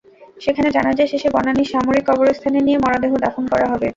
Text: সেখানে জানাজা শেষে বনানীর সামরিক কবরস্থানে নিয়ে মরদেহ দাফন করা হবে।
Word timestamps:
সেখানে 0.41 0.69
জানাজা 0.71 1.05
শেষে 1.11 1.29
বনানীর 1.35 1.71
সামরিক 1.73 2.03
কবরস্থানে 2.09 2.59
নিয়ে 2.61 2.81
মরদেহ 2.83 3.11
দাফন 3.23 3.43
করা 3.51 3.67
হবে। 3.71 3.87